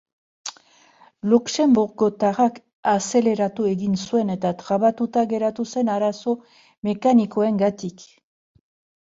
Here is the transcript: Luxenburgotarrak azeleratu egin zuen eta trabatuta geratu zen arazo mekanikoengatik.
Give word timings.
Luxenburgotarrak 1.33 2.57
azeleratu 2.93 3.67
egin 3.73 3.93
zuen 4.07 4.33
eta 4.37 4.55
trabatuta 4.63 5.27
geratu 5.35 5.67
zen 5.75 5.93
arazo 5.99 6.35
mekanikoengatik. 6.91 8.09